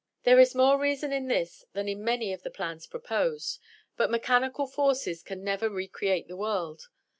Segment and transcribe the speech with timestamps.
[0.23, 3.59] There is more reason in this than in many of the plans proposed;
[3.97, 6.89] but mechanical forces can never recreate the world.